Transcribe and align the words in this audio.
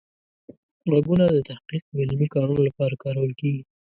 غږونه 0.91 1.25
د 1.35 1.37
تحقیق 1.49 1.83
او 1.91 1.97
علمي 2.03 2.27
کارونو 2.35 2.61
لپاره 2.67 2.93
کارول 3.03 3.31
کیږي. 3.39 3.61